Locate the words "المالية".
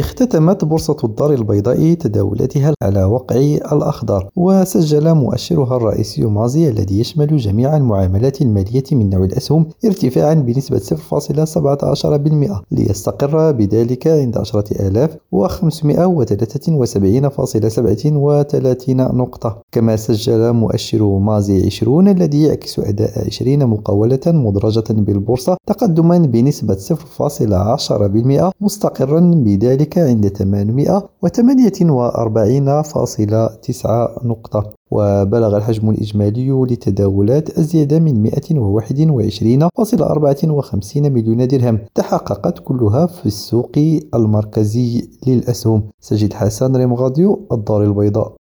8.42-8.84